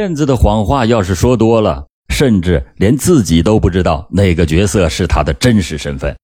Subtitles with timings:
[0.00, 6.16] 骗子的谎话要是说多了，甚至连自己都不知道哪个角色是他的真实身份。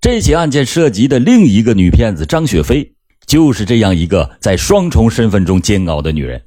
[0.00, 2.94] 这起案件涉及的另一个女骗子张雪飞，
[3.26, 6.40] 就是这样一个在双重身份中煎熬的女人。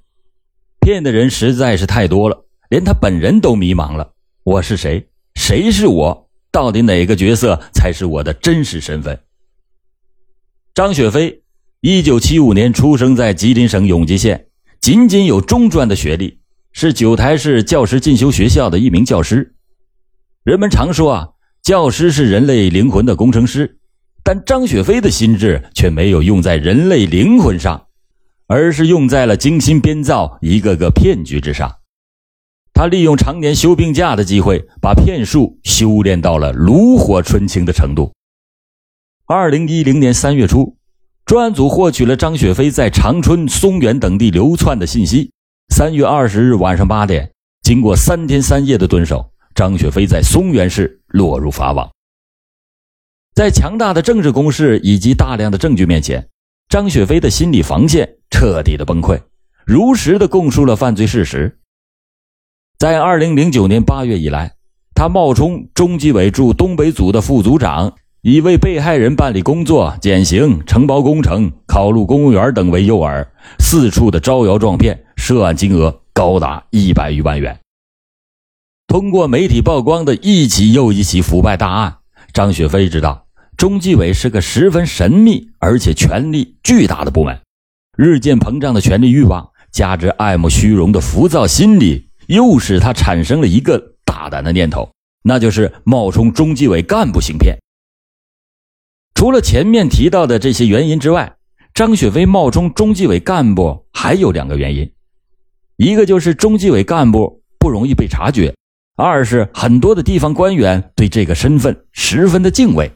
[0.80, 4.14] 骗的人实在是太多了，连她本人都迷茫了：
[4.46, 5.06] 我是谁？
[5.36, 6.30] 谁是我？
[6.54, 9.20] 到底哪个角色才是我的真实身份？
[10.74, 11.42] 张雪飞，
[11.82, 14.48] 一九七五年出生在吉林省永吉县，
[14.84, 16.40] 仅仅有中专的学历，
[16.74, 19.56] 是九台市教师进修学校的一名教师。
[20.44, 21.30] 人们常说啊。
[21.62, 23.78] 教师是人类灵魂的工程师，
[24.26, 27.86] 但张雪飞的心智却没有用在人类灵魂上，
[28.48, 31.78] 而是用在了精心编造一个个骗局之上。
[32.74, 38.12] 他利用常年休病假的机会，把骗术修炼到了炉火纯青的程度。
[39.26, 40.76] 二零一零年三月初，
[41.26, 45.32] 专案组获取了张雪飞在长春、松原等地流窜的信息。
[45.74, 49.30] 三月二十日晚上八点，经过三天三夜的蹲守。
[49.56, 51.88] 张雪飞在松原市落入法网，
[53.36, 56.28] 在强大的政治攻势以及大量的证据面前，
[56.70, 59.22] 张雪飞的心理防线彻底的崩溃，
[59.64, 61.60] 如实的供述了犯罪事实。
[62.80, 64.52] 在二零零九年八月以来，
[64.96, 67.94] 他冒充中纪委驻东北组的副组长，
[68.26, 73.28] 以为被害人办理工作、减刑、承包工程、考录公务员等为诱饵，
[73.60, 77.60] 四处的招摇撞骗，涉案金额高达一百余万元。
[78.88, 81.98] 通过媒体曝光的一起又一起腐败大案，
[82.32, 87.38] 张雪飞知道中纪委是个十分神秘而且权力巨大的部门。
[87.98, 94.90] 日渐膨胀的权力欲望，加之爱慕虚荣的浮躁心理，又使他产生了一个大胆的念头，
[95.26, 97.58] 那就是冒充中纪委干部行骗。
[99.24, 101.38] 除了前面提到的这些原因之外，
[101.74, 104.92] 张雪飞冒充中纪委干部还有两个原因，
[105.78, 108.54] 一个就是中纪委干部不容易被察觉。
[108.98, 112.92] 二是很多的地方官员对这个身份十分的敬畏。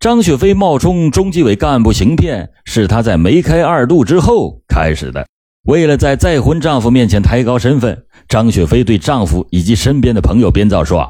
[0.00, 5.24] 张雪飞冒充中纪委干部行骗，是她在梅开二度之后开始的。
[5.62, 11.08] 为了在再婚丈夫面前抬高身份，张雪飞对丈夫以及身边的朋友编造说，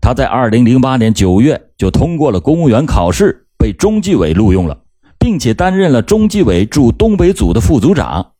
[0.00, 4.78] 他在二零零八年九月就通过了公务员考试，被中纪委录用了，
[5.18, 8.32] 并且担任了中纪委驻东北组的副组长。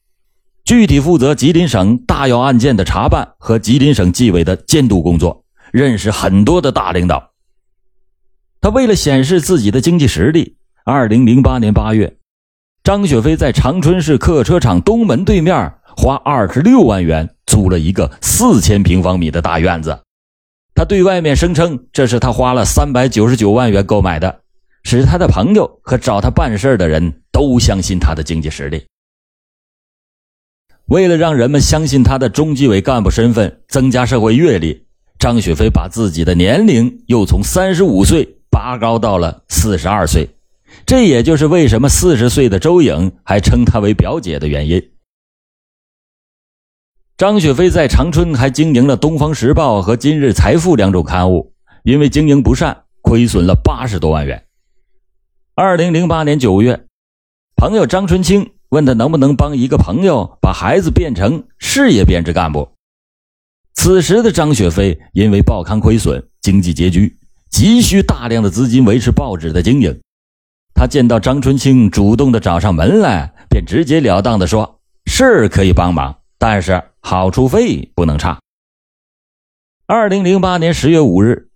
[0.64, 7.30] 具体负责吉林省大要案件的查办和吉林省纪委的监督工作，认识很多的大领导。
[8.60, 12.16] 他为了显示自己的经济实力，二零零八年八月，
[12.84, 19.98] 张雪飞在长春市客车厂东门对面花二十六万元租了一个四千平方米的大院子。
[20.80, 24.40] 他对外面声称这是他花了三百九十九万元购买的，
[24.82, 28.86] 使他的朋友和找他办事的人都相信他的经济实力。
[30.86, 34.86] 为了让人们相信他的中纪委干部身份，增加社会阅历，
[35.18, 40.26] 张雪飞把自己的年龄又从三十五岁拔高到了四十二岁。
[40.86, 44.82] 这也就是为什么四十岁的周颖还称他为表姐的原因。
[47.20, 54.42] 张雪飞在长春还经营了《东方时报》和《今日财富》两种刊物，因为经营不善，亏损了八十多万元。
[55.54, 56.86] 二零零八年九月，
[57.56, 58.52] 朋友张春清。
[58.70, 62.70] 问他能不能帮一个朋友把孩子变成事业编制干部。
[63.74, 67.18] 此时的张雪飞因为报刊亏损，经济拮据，
[67.50, 70.00] 急需大量的资金维持报纸的经营。
[70.72, 78.40] 他见到张春清主动的找上门来，便直截了当的说：“是可以帮忙，但是好处费不能差。”
[79.86, 81.48] 二零零八年十月五日，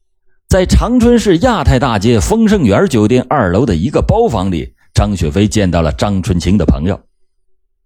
[0.48, 4.74] 在长春市亚太大街丰盛园酒店二楼的一个包房里。
[4.94, 7.00] 张雪飞见到了张春清的朋友，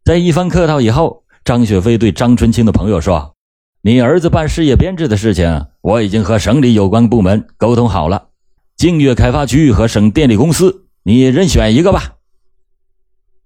[0.04, 3.34] 在一番客套以后，张雪飞对张春清的朋友说
[3.80, 8.28] ：“你儿子办事业编制的事情，我已经和省里有关部门沟通好了，
[8.76, 12.16] 净月开发区和省电力公司，你任选一个吧。”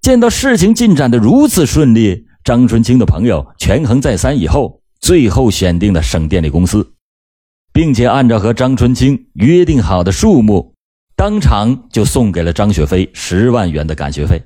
[0.03, 6.95] 见到事情进展的如此顺利，张春清的朋友权衡再三以后，最后选定了省电力公司，
[7.73, 10.75] 并且按照和张春清约定好的数目。
[11.15, 14.43] 当场就送给了张雪飞十万元的感谢费。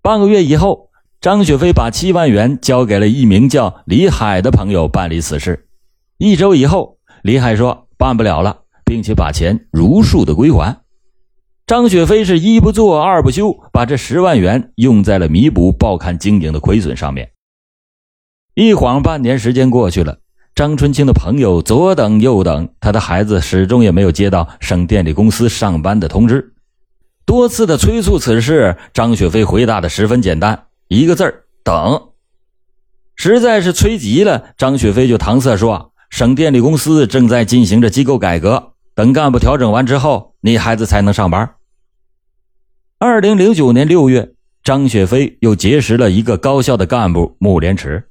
[0.00, 0.90] 半个月以后，
[1.20, 5.68] 张雪飞把七万元交给了一名叫李海的朋友办理此事。
[6.18, 10.81] 一周以后，李海说办不了了，并且把钱如数的归还。
[11.72, 17.30] 张雪飞是一不做二不休，把这十万元用在了弥补报刊经营的亏损上面。
[18.54, 20.18] 一晃半年时间过去了。
[20.54, 26.52] 张春清的朋友左等右等，他的孩子始终也没有接到省电力公司上班的通知。
[27.24, 32.08] 多次的催促此事，张雪飞回答的十分简单，一个字儿：等。
[33.16, 41.48] 实在是催急了，张雪飞就搪塞说：“省电力公司正在进行着机构改革，等干部调整完之后，你孩子才能上班。”
[43.04, 44.30] 二零零九年六月，
[44.62, 48.04] 张雪飞又结识了一个高校的干部穆连池，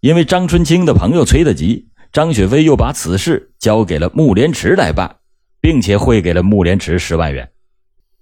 [0.00, 5.16] 因为张春清的朋友催得急，张雪飞又把此事交给了穆连池来办，
[5.62, 7.48] 并且汇给了穆连池十万元。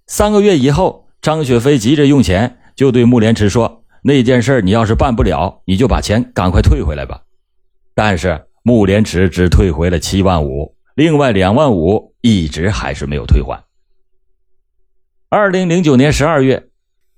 [0.06, 3.82] 三个月以后，张雪飞急着用钱，就对穆连池说。
[4.02, 7.23] 那件事你要是办不了，你就把钱赶快退回来吧。
[7.97, 13.61] 但是穆连池只退回了七万五，另外两万五一直还是没有退还。
[15.28, 16.69] 二零零九年十二月，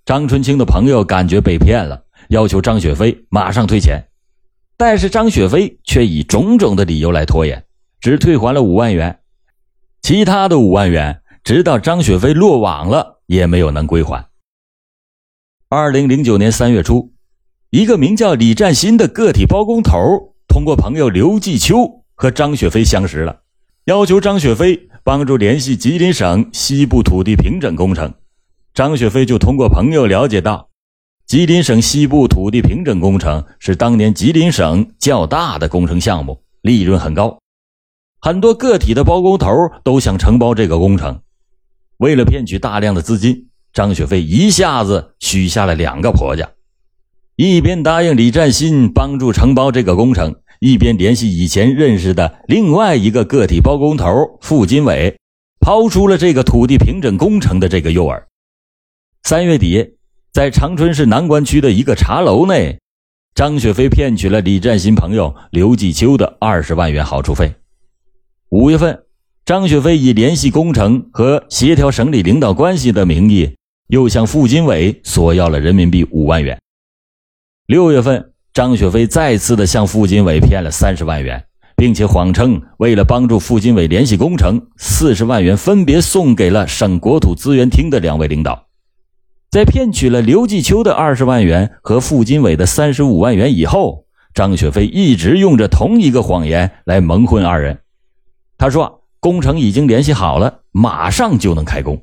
[0.06, 4.08] 张春清的朋友感觉被骗了，要求张雪飞马上退钱，
[4.78, 7.66] 但是张雪飞却以种种的理由来拖延，
[8.00, 9.20] 只退还了五万元，
[10.00, 14.26] 其他的五万元直到张雪飞落网了也没有能归还。
[15.68, 17.12] 二零零九年三月初，
[17.68, 23.40] 一个名叫李占新的个体包工头通过朋友刘继秋和张雪飞相识了，
[23.84, 28.12] 要求张雪飞帮助联系吉林省西部土地平整工程。
[28.74, 30.68] 张雪飞就通过朋友了解到，
[31.26, 37.38] 吉林省西部土地平整工程是当年吉林省较大的工程项目，利润很高，
[38.20, 39.48] 很多个体的包工头
[39.82, 41.22] 都想承包这个工程。
[41.96, 43.46] 为了骗取大量的资金。
[43.72, 46.50] 张雪飞一下子许下了两个婆家，
[47.36, 55.16] 一边答应李占新帮助承包这个工程，一边联系以前认识的另外一个个体包工头付金伟，
[55.60, 58.22] 抛出了这个土地平整工程的这个诱饵。
[59.22, 59.96] 三月底，
[60.32, 62.78] 在长春市南关区的一个茶楼内，
[63.34, 67.52] 张雪飞骗取了李占新朋友刘继秋的二十万元好处费。
[68.50, 69.04] 五月份，
[69.44, 73.54] 张雪飞以联系工程和协调省里领导关系的名义。
[73.88, 76.60] 又向付金伟索要了人民币五万元。
[77.64, 81.44] 六月份，张雪飞再次的向付金伟骗了三十万元，
[81.76, 88.66] 并且谎称为了帮助付金伟联系工程，四十万元分别送给了省国土资源厅的两位领导。
[89.48, 97.78] 在骗取了刘继秋的二十万元和付金伟的三十五万元以后，张雪飞一直用着同一个谎言来蒙混二人。
[98.56, 102.02] 他说工程已经联系好了，马上就能开工。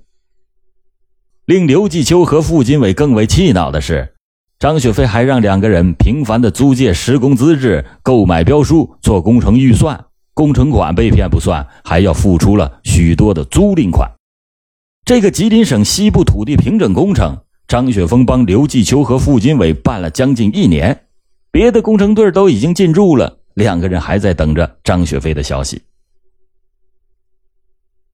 [1.46, 4.15] 令刘继秋和付金伟更为气恼的是，
[4.66, 14.10] 张雪飞还让两个人频繁的租借施工资质、购买标书、做工程预算，工程款被骗不算，还要付出了许多的租赁款。
[15.06, 21.00] 这个吉林省西部土地平整工程，张雪峰帮刘继秋和付金伟办了将近一年，
[21.52, 25.84] 别的工程队都已经进驻了，两个人还在等着张雪飞的消息。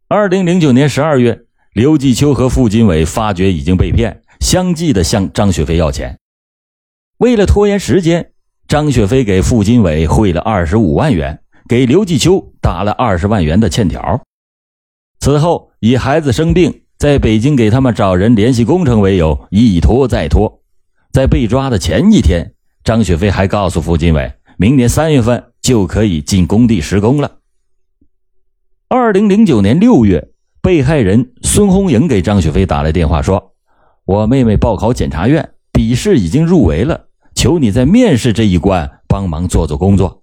[0.09, 1.45] 二零零九年十二月。
[1.71, 6.17] 刘继秋和付金伟发觉已经被骗，相继的向张雪飞要钱。
[7.21, 8.31] 为了拖延时间，
[8.67, 11.39] 张雪飞给付金伟汇了二十五万元，
[11.69, 14.23] 给刘继秋打了二十万元的欠条。
[15.19, 20.63] 此后，以孩子生病，在北京给他们找人联系工程为由，一拖再拖。
[21.11, 27.37] 在被抓的前一天，张雪飞还告诉付金伟，明年三月份就可以进工地施工了。
[28.89, 30.29] 二零零九年六月。
[30.63, 33.55] 被害人孙红颖给张雪飞打来电话，说
[34.05, 37.07] ：“我妹妹报考检察院，笔试已经入围了，
[37.41, 40.21] 求你在面试这一关帮忙做做工作。”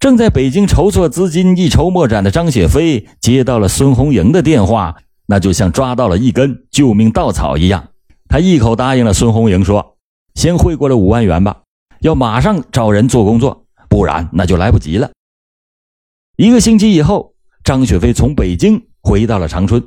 [0.00, 4.96] 正在北京筹措资金、一筹莫展的张雪飞接到了孙红颖的电话，
[5.26, 7.90] 那就像抓到了一根救命稻草一样。
[8.26, 9.98] 他一口答应了孙红颖，说
[10.34, 11.60] ：“先汇过来五万元吧，
[12.00, 15.10] 要马上找人做工作，不然那就来不及了。”
[16.38, 18.82] 一个星期以后，张雪飞从北京。
[19.04, 19.82] 回到了长春，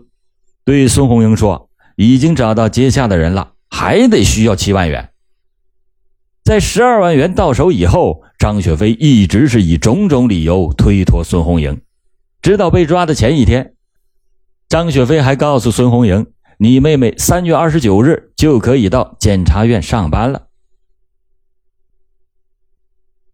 [0.65, 5.09] 对孙红英说：“已经找到接下的人了，还得需要七万元。”
[6.45, 11.81] 在十二万元到手以后，张雪飞一直是以种种理由推脱孙红英，
[12.39, 13.73] 直到被抓的前一天，
[14.69, 16.27] 张雪飞还告诉孙红英
[16.59, 20.43] ：“你妹妹三月二十九日就可以到检察院上班了。”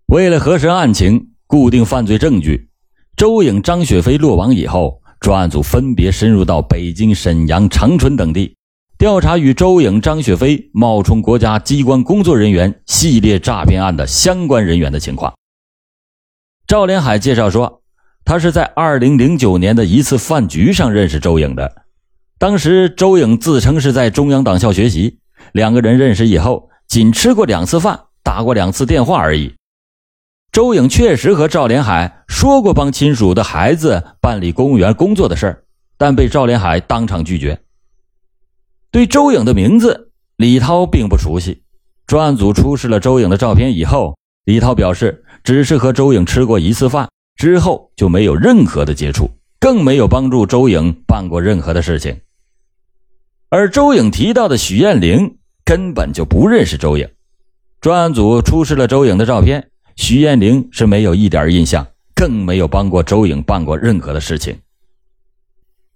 [0.07, 2.69] 为了核实案情、固定犯罪证据，
[3.17, 5.01] 周颖、张雪飞落网以后。
[5.19, 8.55] 专案组分别深入到北京、沈阳、长春等地，
[9.01, 15.33] 调查与周颖、张雪飞冒充国家机关工作人员系列诈骗案的相关人员的情况。
[16.67, 17.81] 赵连海介绍说，
[18.23, 21.83] 他是在2009年的一次饭局上认识周颖的。
[22.37, 25.17] 当时周颖自称是在中央党校学习，
[25.51, 29.55] 两个人认识以后，仅吃过两次饭，打过两次电话而已。
[30.51, 35.63] 周颖确实和赵连海说过帮亲属的孩子办理公务员工作的事儿，
[35.97, 37.59] 但被赵连海当场拒绝。
[38.91, 41.63] 对周颖的名字，李涛并不熟悉，
[42.05, 49.31] 专案组出示了周颖的照片以后，李涛表示只是和周颖吃过一次饭，之后就没有任何的接触，
[49.61, 52.19] 更没有帮助周颖办过任何的事情。
[53.47, 57.07] 而周颖提到的许艳玲根本就不认识周颖。
[57.79, 64.59] 专案组出示了周颖的照片，许艳玲是没有一点印象，更没有帮过周颖办过任何的事情。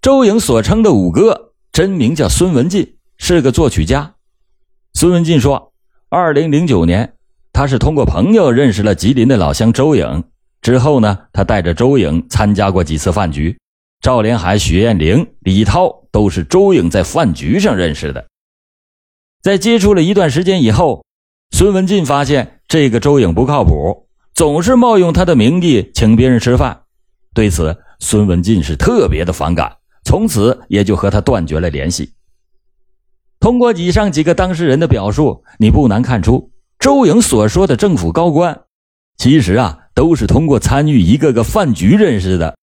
[0.02, 4.13] 周颖所称的五哥真名叫孙文进，是个作曲家。
[4.94, 5.74] 孙文进说。
[6.08, 7.15] 二零零九年，
[7.51, 10.24] 他是通过朋友认识了吉林的老乡周颖。
[10.62, 13.58] 之后呢，他带着周颖参加过几次饭局。
[14.00, 18.25] 赵连海、许艳玲、李涛都是周颖在饭局上认识的。
[19.41, 21.03] 在接触了一段时间以后，
[21.51, 26.84] 孙文进发现这个周颖不靠谱，总是冒用他的名义请别人吃饭。
[27.34, 32.13] 对此，孙文进是特别的反感，从此也就和他断绝了联系。
[33.39, 38.62] 通过以上几个当事人的表述，你不难看出，周颖所说的政府高官，
[39.17, 42.55] 其实啊都是通过参与一个个饭局认识的，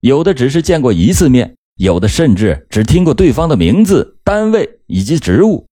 [0.00, 5.66] 有的只是见过一次面，有的甚至只听过对方的名字、单位以及职务。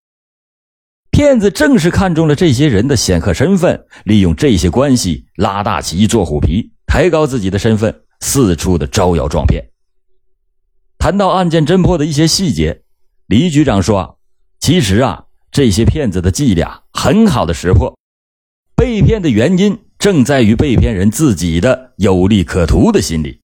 [1.10, 9.64] 骗子正是看中了这些人的显赫身份，利用这些关系拉大旗做虎皮，抬高自己的身份，四处的招摇撞骗。
[11.04, 12.82] 谈到案件侦破的一些细节，
[13.26, 14.18] 李局长说。
[14.58, 17.94] 其实啊，这些骗子的伎俩很好的识破，
[18.74, 23.42] 被骗的原因正在于被骗人自己的有利可图的心理。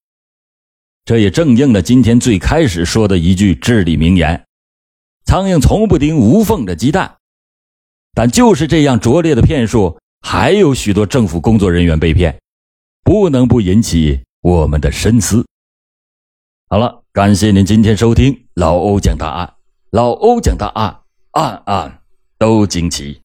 [1.05, 4.47] 这也正应了今天最开始说的一句至理名言
[5.27, 7.19] ：“苍蝇从不叮无缝的鸡蛋。”
[8.17, 12.41] 但就是这样拙劣的骗术，还有许多政府工作人员被骗，
[13.03, 15.45] 不能不引起我们的深思。
[16.71, 19.55] 好了，感谢您今天收听老欧讲答案，
[19.91, 20.97] 老欧讲答案。
[21.33, 22.03] 案案
[22.39, 23.19] 都惊奇。